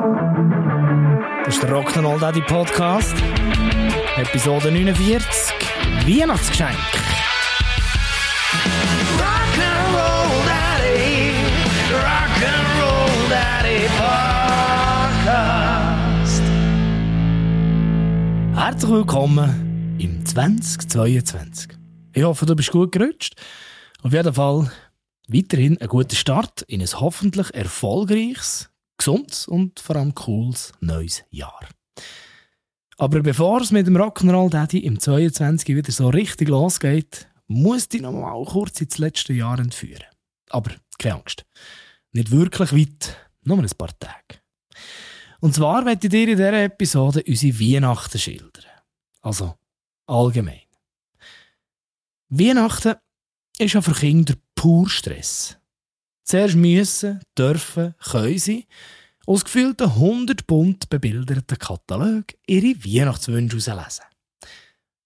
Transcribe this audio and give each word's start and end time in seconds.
Das 0.00 1.56
ist 1.56 1.62
der 1.62 1.70
Rock'n'Roll 1.72 2.18
Daddy 2.18 2.40
Podcast. 2.40 3.14
Episode 4.16 4.72
49. 4.72 5.28
Weihnachtsgeschenk. 6.06 6.78
Rock'n'Roll 9.18 10.46
Daddy. 10.46 11.32
Rock'n'Roll 11.92 13.28
Daddy 13.28 13.88
Podcast. 15.18 16.42
Herzlich 18.54 18.90
willkommen 18.90 19.96
im 19.98 20.24
2022. 20.24 21.76
Ich 22.14 22.22
hoffe, 22.22 22.46
du 22.46 22.56
bist 22.56 22.70
gut 22.70 22.92
gerutscht. 22.92 23.34
Auf 24.02 24.14
jeden 24.14 24.32
Fall 24.32 24.70
weiterhin 25.28 25.76
ein 25.78 25.88
guter 25.88 26.16
Start 26.16 26.62
in 26.62 26.80
ein 26.80 26.88
hoffentlich 26.88 27.52
erfolgreiches, 27.54 28.69
gesundes 29.00 29.48
und 29.48 29.80
vor 29.80 29.96
allem 29.96 30.14
cooles 30.14 30.72
neues 30.80 31.24
Jahr. 31.30 31.66
Aber 32.96 33.22
bevor 33.22 33.62
es 33.62 33.72
mit 33.72 33.86
dem 33.86 33.96
Rock'n'Roll 33.96 34.50
Daddy 34.50 34.80
im 34.80 35.00
22 35.00 35.74
wieder 35.74 35.90
so 35.90 36.10
richtig 36.10 36.48
losgeht, 36.48 37.28
muss 37.46 37.88
ich 37.92 38.02
noch 38.02 38.12
mal 38.12 38.44
kurz 38.44 38.80
ins 38.80 38.98
letzte 38.98 39.32
Jahr 39.32 39.58
entführen. 39.58 40.04
Aber 40.50 40.72
keine 40.98 41.16
Angst. 41.16 41.46
Nicht 42.12 42.30
wirklich 42.30 42.72
weit, 42.72 43.16
nur 43.42 43.58
ein 43.58 43.68
paar 43.76 43.98
Tage. 43.98 44.40
Und 45.40 45.54
zwar 45.54 45.82
möchte 45.82 46.06
ich 46.06 46.10
dir 46.10 46.28
in 46.28 46.36
dieser 46.36 46.62
Episode 46.64 47.24
unsere 47.26 47.58
Weihnachten 47.58 48.18
schildern. 48.18 48.64
Also 49.22 49.54
allgemein. 50.06 50.60
Weihnachten 52.28 52.96
ist 53.58 53.72
ja 53.72 53.80
für 53.80 53.94
Kinder 53.94 54.34
pur 54.54 54.88
Stress. 54.88 55.59
Zuerst 56.30 56.54
müssen, 56.54 57.18
dürfen, 57.36 57.96
können 57.98 58.38
sie 58.38 58.68
aus 59.26 59.42
gefühlten 59.42 59.88
100 59.88 60.46
bunt 60.46 60.88
bebilderten 60.88 61.58
Katalog 61.58 62.26
ihre 62.46 62.76
Weihnachtswünsche 62.84 63.56
herauslesen. 63.56 64.04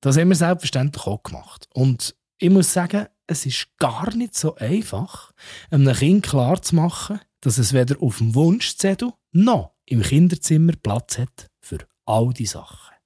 Das 0.03 0.19
haben 0.19 0.29
wir 0.29 0.37
selbstverständlich 0.37 1.07
auch 1.07 1.23
gemacht. 1.23 1.67
Und 1.73 2.15
ich 2.37 2.51
muss 2.51 2.75
sagen, 2.75 3.07
es 3.27 3.47
ist 3.47 3.69
gar 3.79 4.15
nicht 4.15 4.37
so 4.37 4.57
einfach, 4.57 5.33
einem 5.71 5.95
Kind 5.95 6.27
klarzumachen, 6.27 7.21
dass 7.41 7.57
es 7.57 7.73
weder 7.73 8.03
auf 8.03 8.19
dem 8.19 8.35
Wunschzettel 8.35 9.15
noch 9.33 9.73
im 9.87 10.03
Kinderzimmer 10.03 10.75
Platz 10.75 11.17
hat 11.17 11.49
für 11.63 11.79
all 12.05 12.35
die 12.35 12.45
Sachen. 12.45 12.97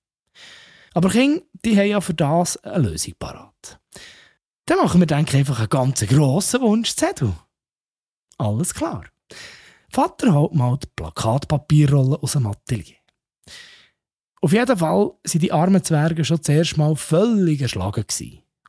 Aber 0.92 1.10
Kinder, 1.10 1.42
die 1.64 1.78
haben 1.78 1.86
ja 1.86 2.00
für 2.00 2.14
das 2.14 2.56
eine 2.64 2.88
Lösung 2.88 3.14
parat. 3.16 3.78
Dann 4.66 4.78
machen 4.78 5.00
wir, 5.00 5.06
denke 5.06 5.34
ich, 5.34 5.38
einfach 5.38 5.60
einen 5.60 5.68
ganz 5.68 6.04
grossen 6.04 6.62
Wunschzettel. 6.62 7.32
Alles 8.38 8.72
klar. 8.72 9.04
Vater 9.90 10.32
holt 10.32 10.54
mal 10.54 10.78
die 10.78 10.86
Plakatpapierrolle 10.94 12.22
aus 12.22 12.32
dem 12.32 12.46
Atelier. 12.46 12.96
Auf 14.40 14.52
jeden 14.52 14.78
Fall 14.78 15.12
sind 15.24 15.42
die 15.42 15.52
armen 15.52 15.82
Zwerge 15.82 16.24
schon 16.24 16.42
zuerst 16.42 16.76
mal 16.76 16.94
völlig 16.94 17.60
erschlagen. 17.60 18.04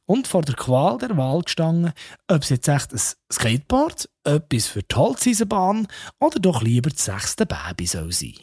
Und 0.06 0.28
vor 0.28 0.42
der 0.42 0.56
Qual 0.56 0.98
der 0.98 1.16
Wahl 1.18 1.44
gestanden, 1.44 1.94
ob 2.28 2.42
es 2.42 2.50
jetzt 2.50 2.68
echt 2.68 2.92
ein 2.92 3.00
Skateboard, 3.32 4.10
etwas 4.24 4.66
für 4.66 4.82
die 4.82 4.96
Holzeisenbahn 4.96 5.88
oder 6.20 6.40
doch 6.40 6.64
lieber 6.64 6.90
das 6.90 7.06
sechste 7.06 7.46
Baby 7.46 7.86
soll 7.86 8.12
sein. 8.12 8.34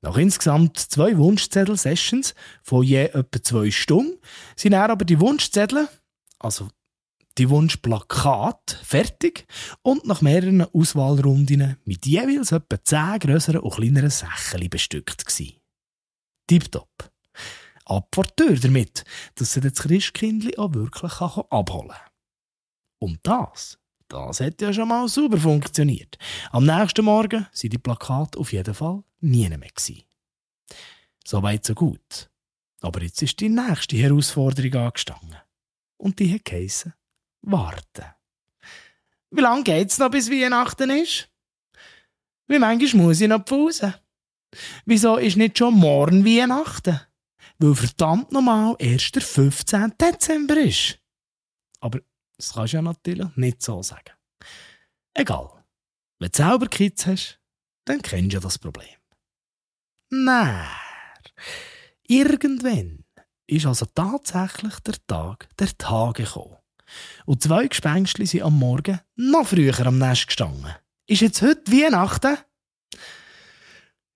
Nach 0.00 0.16
insgesamt 0.16 0.78
zwei 0.78 1.16
Wunschzettel-Sessions 1.16 2.34
von 2.62 2.82
je 2.82 3.04
etwa 3.04 3.42
zwei 3.42 3.70
Stunden 3.70 4.18
sind 4.56 4.74
aber 4.74 5.04
die 5.04 5.20
Wunschzettel, 5.20 5.88
also 6.40 6.68
die 7.38 7.50
Wunschplakat, 7.50 8.80
fertig 8.82 9.46
und 9.82 10.06
nach 10.06 10.22
mehreren 10.22 10.62
Auswahlrunden 10.62 11.76
mit 11.84 12.06
jeweils 12.06 12.52
etwa 12.52 12.82
zehn 12.82 13.18
grösseren 13.18 13.60
und 13.60 13.74
kleineren 13.74 14.10
Sächen 14.10 14.68
bestückt 14.70 15.26
gewesen. 15.26 15.56
Tipptopp. 16.46 17.10
Ab 17.84 18.08
vor 18.14 18.24
die 18.24 18.44
Tür 18.44 18.56
damit, 18.56 19.04
dass 19.36 19.52
sie 19.52 19.60
das 19.60 19.74
Christkindli 19.74 20.56
auch 20.56 20.74
wirklich 20.74 21.20
abholen 21.20 21.88
kann. 21.88 22.10
Und 22.98 23.20
das, 23.22 23.78
das 24.08 24.40
hat 24.40 24.60
ja 24.60 24.72
schon 24.72 24.88
mal 24.88 25.08
super 25.08 25.38
funktioniert. 25.38 26.18
Am 26.50 26.64
nächsten 26.64 27.04
Morgen 27.04 27.46
sind 27.52 27.72
die 27.72 27.78
Plakate 27.78 28.38
auf 28.38 28.52
jeden 28.52 28.74
Fall 28.74 29.04
nie 29.20 29.48
mehr 29.48 29.58
gewesen. 29.58 30.02
So 31.24 31.42
weit, 31.42 31.64
so 31.64 31.74
gut. 31.74 32.30
Aber 32.80 33.02
jetzt 33.02 33.22
ist 33.22 33.40
die 33.40 33.48
nächste 33.48 33.96
Herausforderung 33.96 34.74
angestanden. 34.74 35.36
Und 35.96 36.18
die 36.18 36.32
hat 36.32 36.44
geheissen, 36.44 36.94
warten. 37.46 38.04
Wie 39.30 39.40
lange 39.40 39.64
geht's 39.64 39.98
noch, 39.98 40.10
bis 40.10 40.30
Weihnachten 40.30 40.90
ist? 40.90 41.28
Wie 42.46 42.58
manchmal 42.58 43.04
muss 43.04 43.20
ich 43.20 43.28
noch 43.28 43.44
Pause? 43.44 44.00
Wieso 44.84 45.16
ist 45.16 45.36
nicht 45.36 45.58
schon 45.58 45.74
morgen 45.74 46.24
Weihnachten? 46.24 47.00
Weil 47.58 47.74
verdammt 47.74 48.32
normal 48.32 48.76
erst 48.78 49.14
der 49.14 49.22
15. 49.22 49.94
Dezember 49.98 50.56
ist. 50.56 50.98
Aber 51.80 52.00
das 52.36 52.52
kannst 52.52 52.72
du 52.72 52.76
ja 52.76 52.82
natürlich 52.82 53.36
nicht 53.36 53.62
so 53.62 53.82
sagen. 53.82 54.12
Egal. 55.14 55.64
Wenn 56.18 56.30
du 56.30 56.36
selber 56.36 56.68
Kids 56.68 57.06
hast, 57.06 57.40
dann 57.84 58.02
kennst 58.02 58.32
du 58.32 58.36
ja 58.36 58.40
das 58.40 58.58
Problem. 58.58 58.96
Nein. 60.10 60.66
Irgendwann 62.06 63.04
ist 63.46 63.66
also 63.66 63.86
tatsächlich 63.86 64.78
der 64.80 65.06
Tag 65.06 65.48
der 65.58 65.76
Tage 65.76 66.24
gekommen. 66.24 66.56
Und 67.24 67.42
zwei 67.42 67.66
Gespenstli 67.66 68.26
sind 68.26 68.42
am 68.42 68.58
Morgen 68.58 69.00
noch 69.16 69.46
früher 69.46 69.86
am 69.86 69.98
Nest 69.98 70.26
gestanden. 70.26 70.74
Ist 71.06 71.22
jetzt 71.22 71.42
heute 71.42 71.70
Weihnachten? 71.70 72.38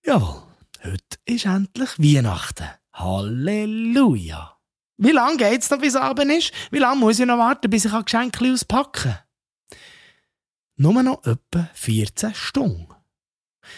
Jawohl, 0.05 0.43
heute 0.83 1.17
ist 1.25 1.45
endlich 1.45 1.97
Weihnachten. 1.99 2.69
Halleluja! 2.93 4.57
Wie 4.97 5.11
lange 5.11 5.37
geht's 5.37 5.69
noch, 5.69 5.79
bis 5.79 5.95
Abend 5.95 6.31
ist? 6.31 6.51
Wie 6.69 6.77
lange 6.77 6.99
muss 6.99 7.19
ich 7.19 7.25
noch 7.25 7.37
warten, 7.37 7.69
bis 7.69 7.85
ich 7.85 8.05
Geschenke 8.05 8.51
auspacken 8.51 9.15
kann? 9.69 9.77
Nur 10.75 11.01
noch 11.03 11.23
etwa 11.25 11.69
14 11.73 12.35
Stunden. 12.35 12.93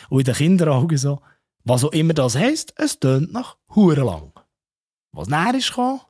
Und 0.10 0.20
in 0.20 0.26
den 0.26 0.36
Kinderaugen 0.36 0.98
so, 0.98 1.22
was 1.64 1.84
auch 1.84 1.92
immer 1.92 2.14
das 2.14 2.36
heisst, 2.36 2.74
es 2.78 3.00
tönt 3.00 3.32
nach 3.32 3.58
Huren 3.74 4.06
lang. 4.06 4.34
Was 5.12 5.28
näher 5.28 5.56
ist 5.56 5.70
gekommen, 5.70 6.02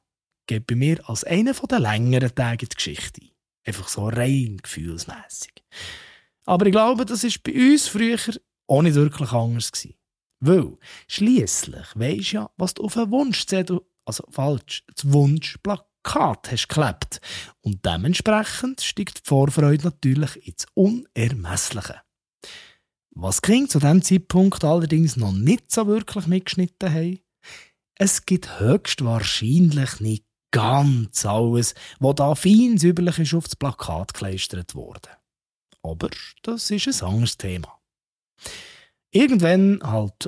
geht 0.47 0.67
bei 0.67 0.75
mir 0.75 1.07
als 1.09 1.23
einer 1.23 1.53
der 1.53 1.79
längeren 1.79 2.33
Tage 2.33 2.67
die 2.67 2.75
Geschichte 2.75 3.21
ein. 3.21 3.29
Einfach 3.65 3.87
so 3.87 4.07
rein 4.07 4.57
gefühlsmässig. 4.61 5.63
Aber 6.45 6.65
ich 6.65 6.71
glaube, 6.71 7.05
das 7.05 7.23
ist 7.23 7.43
bei 7.43 7.53
uns 7.53 7.87
früher 7.87 8.17
auch 8.67 8.81
nicht 8.81 8.95
wirklich 8.95 9.31
anders 9.31 9.71
gewesen. 9.71 9.95
Weil, 10.39 10.77
schliesslich 11.07 11.87
weisst 11.95 12.33
ja, 12.33 12.49
was 12.57 12.73
du 12.73 12.83
auf 12.83 12.97
einen 12.97 13.11
Wunschzettel, 13.11 13.79
also 14.03 14.25
falsch, 14.29 14.83
das 14.93 15.09
Wunschplakat 15.09 16.51
hast 16.51 16.67
geklebt. 16.67 17.21
Und 17.61 17.85
dementsprechend 17.85 18.81
steigt 18.81 19.19
die 19.19 19.27
Vorfreude 19.27 19.85
natürlich 19.85 20.45
ins 20.45 20.65
Unermessliche. 20.73 22.01
Was 23.11 23.41
klingt 23.41 23.71
zu 23.71 23.79
diesem 23.79 24.01
Zeitpunkt 24.01 24.65
allerdings 24.65 25.15
noch 25.15 25.31
nicht 25.31 25.71
so 25.71 25.87
wirklich 25.87 26.27
mitgeschnitten 26.27 26.93
haben, 26.93 27.19
es 27.95 28.25
gibt 28.25 28.59
höchstwahrscheinlich 28.59 29.99
nicht 29.99 30.25
ganz 30.53 31.25
alles, 31.25 31.73
was 31.99 32.15
da 32.15 32.35
fein 32.35 32.77
säuberlich 32.77 33.19
ist 33.19 33.33
aufs 33.33 33.55
Plakat 33.55 34.13
gekleistert 34.13 34.75
wurde. 34.75 35.09
Aber 35.81 36.09
das 36.43 36.71
ist 36.71 37.03
ein 37.03 37.09
anderes 37.09 37.37
Thema. 37.37 37.79
Irgendwann 39.11 39.81
halt 39.83 40.27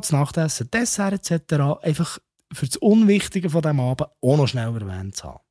das 0.00 0.12
Nachtessen, 0.12 0.70
Dessert 0.70 1.30
etc. 1.30 1.82
einfach 1.82 2.18
für 2.52 2.66
das 2.66 2.76
Unwichtige 2.76 3.50
von 3.50 3.62
diesem 3.62 3.80
Abend 3.80 4.08
auch 4.22 4.36
noch 4.36 4.48
schnell 4.48 4.74
erwähnt 4.74 5.16
zu 5.16 5.24
haben. 5.24 5.44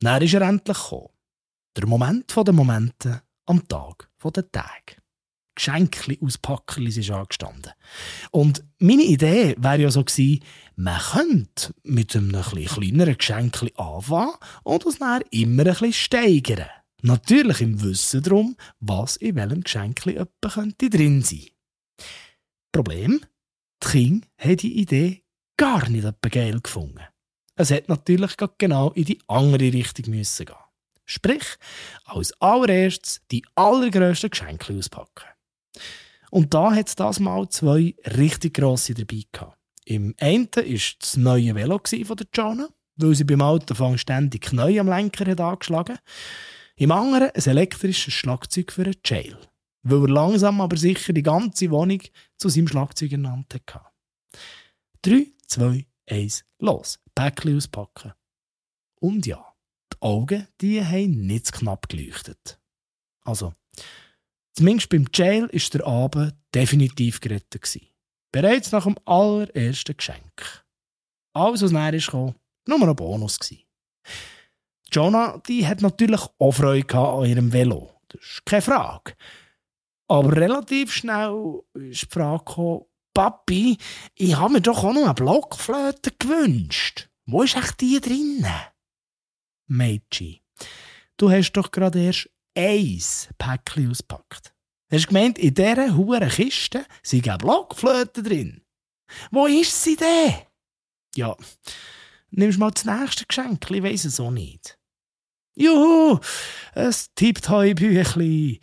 Dann 0.00 0.22
ist 0.22 0.34
er 0.34 0.42
endlich 0.42 0.78
gekommen. 0.78 1.08
Der 1.76 1.86
Moment 1.86 2.34
der 2.36 2.52
Momente 2.52 3.22
am 3.46 3.66
Tag 3.66 4.10
der 4.36 4.50
Tage. 5.54 5.88
Geschenke 5.88 6.18
auspacken 6.20 6.86
ist 6.86 7.10
angestanden. 7.10 7.72
Und 8.30 8.64
meine 8.78 9.02
Idee 9.02 9.54
wäre 9.58 9.82
ja 9.82 9.90
so 9.90 10.04
gewesen, 10.04 10.42
man 10.76 11.00
könnte 11.00 11.74
mit 11.82 12.16
einem 12.16 12.34
etwas 12.34 12.74
kleineren 12.74 13.18
Geschenk 13.18 13.62
anfangen 13.76 14.34
und 14.64 14.86
es 14.86 14.98
dann 14.98 15.22
immer 15.30 15.62
ein 15.62 15.72
bisschen 15.72 15.92
steigern. 15.92 16.68
Natürlich 17.02 17.60
im 17.60 17.82
Wissen 17.82 18.22
darum, 18.22 18.56
was 18.80 19.16
in 19.16 19.36
welchem 19.36 19.62
Geschenk 19.62 20.02
könnte 20.40 20.90
drin 20.90 21.22
sein 21.22 21.46
Problem? 22.70 23.20
Die 23.82 23.88
Kinder 23.88 24.26
haben 24.38 24.56
die 24.56 24.80
Idee 24.80 25.22
gar 25.56 25.88
nicht 25.88 26.06
geil 26.30 26.60
gefunden. 26.60 27.02
Es 27.56 27.70
hätte 27.70 27.90
natürlich 27.90 28.36
genau 28.56 28.92
in 28.92 29.04
die 29.04 29.18
andere 29.26 29.72
Richtung 29.72 30.14
müssen 30.14 30.46
gehen. 30.46 30.56
Sprich, 31.04 31.44
als 32.04 32.32
allererstes 32.40 33.20
die 33.30 33.44
allergrössten 33.56 34.30
Geschenke 34.30 34.72
auspacken. 34.72 35.26
Und 36.30 36.54
da 36.54 36.74
hat 36.74 36.88
es 36.88 36.96
das 36.96 37.20
mal 37.20 37.48
zwei 37.48 37.94
richtig 38.16 38.54
grosse 38.54 38.94
dabei 38.94 39.22
gehabt. 39.30 39.58
Im 39.84 40.14
einen 40.18 40.48
war 40.54 40.62
das 40.64 41.16
neue 41.16 41.54
Velo 41.54 41.80
von 41.84 42.16
der 42.16 42.26
Jana, 42.34 42.68
weil 42.96 43.14
sie 43.14 43.24
beim 43.24 43.42
Autofahren 43.42 43.98
ständig 43.98 44.42
Knie 44.42 44.78
am 44.80 44.88
Lenker 44.88 45.26
hat 45.26 45.40
angeschlagen 45.40 45.98
Im 46.76 46.92
anderen 46.92 47.30
ein 47.30 47.42
elektrisches 47.42 48.14
Schlagzeug 48.14 48.72
für 48.72 48.84
einen 48.84 48.96
Jail. 49.04 49.36
weil 49.82 50.02
er 50.02 50.08
langsam 50.08 50.60
aber 50.60 50.76
sicher 50.76 51.12
die 51.12 51.22
ganze 51.22 51.70
Wohnung 51.70 52.00
zu 52.36 52.48
seinem 52.48 52.68
Schlagzeug 52.68 53.12
ernannt 53.12 53.52
hatte. 53.54 53.80
3, 55.02 55.26
2, 55.46 55.86
1, 56.08 56.44
los, 56.60 57.00
Päckchen 57.14 57.56
auspacken. 57.56 58.12
Und 59.00 59.26
ja, 59.26 59.44
die 59.92 60.00
Augen, 60.00 60.46
die 60.60 60.84
haben 60.84 61.26
nicht 61.26 61.52
knapp 61.52 61.88
geleuchtet. 61.88 62.60
Also, 63.24 63.54
zumindest 64.54 64.88
beim 64.88 65.06
Jail 65.12 65.48
war 65.52 65.70
der 65.72 65.86
Abend 65.86 66.34
definitiv 66.54 67.20
gerettet. 67.20 67.62
Gewesen. 67.62 67.86
Bereits 68.32 68.72
nach 68.72 68.84
dem 68.84 68.96
allerersten 69.04 69.96
Geschenk. 69.96 70.64
Alles, 71.34 71.62
was 71.62 71.70
näher 71.70 71.98
kam, 72.00 72.34
nur 72.66 72.88
ein 72.88 72.96
Bonus. 72.96 73.38
Gewesen. 73.38 73.64
Jonah, 74.90 75.40
die 75.48 75.66
hat 75.66 75.80
natürlich 75.80 76.20
auch 76.38 76.52
Freude 76.52 76.98
an 76.98 77.24
ihrem 77.24 77.52
Velo. 77.52 77.90
Das 78.08 78.20
ist 78.20 78.46
keine 78.46 78.62
Frage. 78.62 79.14
Aber 80.08 80.36
relativ 80.36 80.92
schnell 80.92 81.62
ist 81.74 82.02
die 82.02 82.06
Frage 82.10 82.44
gekommen, 82.44 82.84
Papi, 83.14 83.78
ich 84.14 84.36
habe 84.36 84.54
mir 84.54 84.60
doch 84.60 84.84
auch 84.84 84.92
noch 84.92 85.04
eine 85.04 85.14
Blockflöte 85.14 86.12
gewünscht. 86.18 87.08
Wo 87.26 87.42
ist 87.42 87.56
echt 87.56 87.80
die 87.80 88.00
drinnen? 88.00 88.46
Mädchen, 89.66 90.40
du 91.16 91.30
hast 91.30 91.52
doch 91.52 91.70
gerade 91.70 92.02
erst 92.02 92.28
eins 92.54 93.28
Päckchen 93.38 93.90
ausgepackt. 93.90 94.52
Hast 94.90 95.08
gemeint, 95.08 95.38
in 95.38 95.54
dieser 95.54 95.96
hohen 95.96 96.28
Kiste 96.28 96.84
sind 97.02 97.28
eine 97.28 97.38
Blockflöte 97.38 98.22
drin? 98.22 98.62
Wo 99.30 99.46
ist 99.46 99.82
sie 99.82 99.96
denn? 99.96 100.34
Ja, 101.14 101.36
nimmst 102.30 102.58
mal 102.58 102.70
das 102.70 102.84
nächste 102.84 103.26
Geschenk, 103.26 103.70
ich 103.70 103.82
weiss 103.82 104.04
es 104.04 104.20
auch 104.20 104.30
nicht. 104.30 104.78
Juhu, 105.54 106.18
ein 106.74 106.94
Tipptoy-Büchli. 107.14 108.60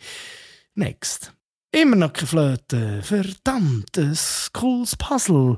Next. 0.74 1.32
Immer 1.72 1.94
noch 1.94 2.12
keine 2.12 2.26
Flöte. 2.26 3.02
Verdammt, 3.02 3.96
ein 3.96 4.18
cooles 4.52 4.96
Puzzle. 4.96 5.56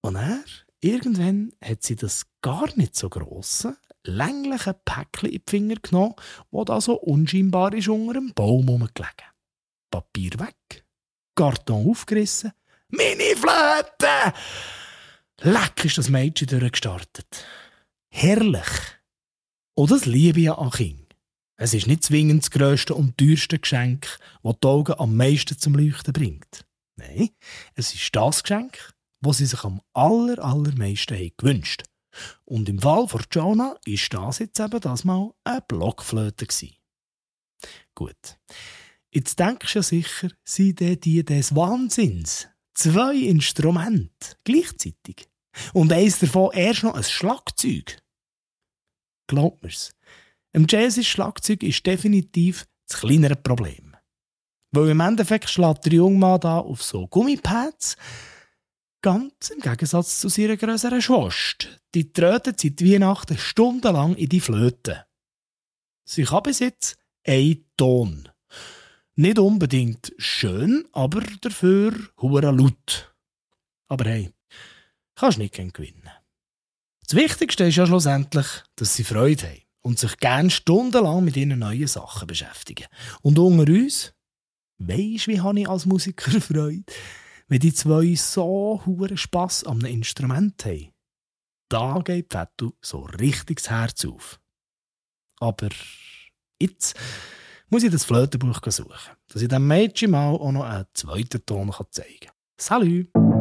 Und 0.00 0.16
er, 0.16 0.42
irgendwann 0.80 1.52
hat 1.62 1.82
sie 1.82 1.96
das 1.96 2.26
gar 2.40 2.74
nicht 2.76 2.96
so 2.96 3.10
grosse, 3.10 3.76
längliche 4.04 4.74
Päckchen 4.74 5.30
in 5.30 5.42
die 5.44 5.50
Finger 5.50 5.76
genommen, 5.76 6.14
wo 6.50 6.64
da 6.64 6.80
so 6.80 6.94
unscheinbar 6.94 7.72
ist 7.74 7.88
unter 7.88 8.18
einem 8.18 8.32
Baum 8.34 8.68
rumgelegen. 8.68 9.26
Papier 9.90 10.32
weg, 10.38 10.84
Karton 11.34 11.90
aufgerissen, 11.90 12.52
meine 12.88 13.36
Flöte! 13.36 14.34
Leck 15.40 15.84
ist 15.84 15.98
das 15.98 16.08
Mädchen 16.08 16.46
durchgestartet. 16.46 17.46
Herrlich. 18.10 18.68
Und 19.74 19.90
das 19.90 20.06
liebe 20.06 20.40
ich 20.40 20.50
an 20.50 20.70
Kindern. 20.70 21.06
Es 21.56 21.74
ist 21.74 21.86
nicht 21.86 22.04
zwingend 22.04 22.42
das 22.42 22.50
grösste 22.50 22.94
und 22.94 23.16
teuerste 23.16 23.58
Geschenk, 23.58 24.18
das 24.42 24.54
die 24.62 24.66
Augen 24.66 24.94
am 24.98 25.16
meisten 25.16 25.58
zum 25.58 25.74
Leuchten 25.74 26.12
bringt. 26.12 26.64
Nein, 26.96 27.30
es 27.74 27.94
ist 27.94 28.14
das 28.14 28.42
Geschenk, 28.42 28.92
das 29.20 29.38
sie 29.38 29.46
sich 29.46 29.64
am 29.64 29.80
aller, 29.92 30.42
allermeisten 30.44 31.16
haben 31.16 31.32
Und 32.44 32.68
im 32.68 32.78
Fall 32.78 33.08
von 33.08 33.22
Jonah 33.30 33.76
ist 33.84 34.12
das 34.12 34.38
jetzt 34.38 34.60
eben 34.60 34.80
das 34.80 35.04
mal 35.04 35.32
eine 35.44 35.62
Blockflöte 35.62 36.46
gewesen. 36.46 36.76
Gut. 37.94 38.38
Jetzt 39.10 39.38
denkst 39.38 39.72
du 39.72 39.78
ja 39.78 39.82
sicher, 39.82 40.28
sind 40.44 40.80
die 40.80 41.24
des 41.24 41.54
Wahnsinns. 41.54 42.48
Zwei 42.74 43.14
Instrumente 43.14 44.36
gleichzeitig. 44.44 45.28
Und 45.74 45.92
eins 45.92 46.18
davon 46.18 46.50
erst 46.54 46.82
noch 46.82 46.94
ein 46.94 47.04
Schlagzeug. 47.04 47.98
Glaubt 49.26 49.62
mir's. 49.62 49.92
Im 50.52 50.66
Jazz 50.68 50.96
ist 50.96 51.08
Schlagzeug 51.08 51.62
ist 51.62 51.86
definitiv 51.86 52.66
das 52.88 53.00
kleinere 53.00 53.36
Problem. 53.36 53.96
Weil 54.70 54.90
im 54.90 55.00
Endeffekt 55.00 55.50
schlägt 55.50 55.84
der 55.84 55.92
junge 55.92 56.18
Mann 56.18 56.40
da 56.40 56.58
auf 56.58 56.82
so 56.82 57.06
Gummipads, 57.06 57.96
ganz 59.02 59.50
im 59.50 59.60
Gegensatz 59.60 60.20
zu 60.20 60.28
seiner 60.28 60.56
grösseren 60.56 61.02
Schwester. 61.02 61.68
Die 61.94 62.12
trötet 62.12 62.60
seit 62.60 62.82
Weihnachten 62.82 63.36
stundenlang 63.36 64.14
in 64.14 64.28
die 64.28 64.40
Flöte. 64.40 65.04
Sie 66.04 66.24
kann 66.24 66.44
bis 66.44 66.60
jetzt 66.60 66.96
einen 67.26 67.64
Ton. 67.76 68.28
Nicht 69.14 69.38
unbedingt 69.38 70.12
schön, 70.16 70.88
aber 70.92 71.20
dafür 71.40 71.92
hure 72.20 72.50
laut. 72.50 73.14
Aber 73.88 74.06
hey, 74.06 74.30
kannst 75.14 75.38
nicht 75.38 75.54
gewinnen. 75.54 76.10
Das 77.06 77.14
Wichtigste 77.14 77.64
ist 77.64 77.76
ja 77.76 77.86
schlussendlich, 77.86 78.46
dass 78.76 78.94
sie 78.94 79.04
Freude 79.04 79.48
haben 79.48 79.62
und 79.82 79.98
sich 79.98 80.16
gern 80.16 80.48
stundenlang 80.48 81.24
mit 81.24 81.36
ihren 81.36 81.58
neuen 81.58 81.88
Sachen 81.88 82.26
beschäftigen. 82.26 82.86
Und 83.20 83.38
unter 83.38 83.70
uns, 83.70 84.14
weisst 84.78 85.28
wie 85.28 85.40
habe 85.40 85.60
ich 85.60 85.68
als 85.68 85.84
Musiker 85.84 86.30
Freude, 86.40 86.84
wenn 87.52 87.60
die 87.60 87.74
zwei 87.74 88.14
so 88.14 88.80
hohen 88.86 89.14
Spass 89.18 89.62
am 89.64 89.84
Instrument 89.84 90.64
haben. 90.64 90.90
Da 91.68 92.00
geht 92.02 92.32
Fettu 92.32 92.70
so 92.80 93.02
richtig 93.20 93.58
das 93.58 93.68
Herz 93.68 94.06
auf. 94.06 94.40
Aber 95.38 95.68
jetzt 96.58 96.98
muss 97.68 97.82
ich 97.82 97.90
das 97.90 98.06
Flötenbuch 98.06 98.58
suchen, 98.68 99.16
dass 99.28 99.42
ich 99.42 99.48
dem 99.48 99.66
Mädchen 99.66 100.12
mal 100.12 100.30
auch 100.30 100.50
noch 100.50 100.64
einen 100.64 100.86
zweiten 100.94 101.44
Ton 101.44 101.70
zeigen 101.90 102.20
kann. 102.20 102.34
Salut! 102.58 103.31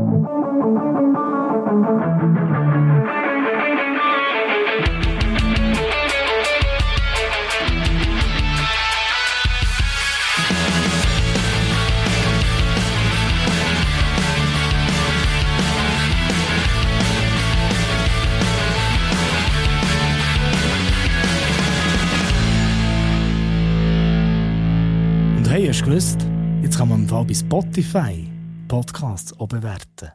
Hast 25.81 25.87
du 25.87 25.89
gewusst, 25.89 26.27
jetzt 26.61 26.77
kann 26.77 26.89
man 26.89 27.01
im 27.01 27.07
Fall 27.07 27.25
bei 27.25 27.33
Spotify 27.33 28.27
Podcasts 28.67 29.33
auch 29.39 29.47
bewerten. 29.47 30.11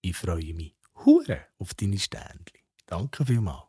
Ich 0.00 0.16
freue 0.16 0.54
mich 0.54 0.74
hure 1.04 1.40
auf 1.58 1.74
deine 1.74 1.98
Sternchen. 1.98 2.60
Danke 2.86 3.26
vielmals. 3.26 3.64